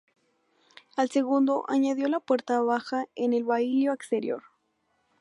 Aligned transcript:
Al 0.97 1.11
segundo, 1.11 1.63
añadió 1.67 2.07
la 2.09 2.19
puerta 2.19 2.59
baja 2.61 3.05
en 3.13 3.33
el 3.33 3.43
bailío 3.43 3.93
exterior. 3.93 4.41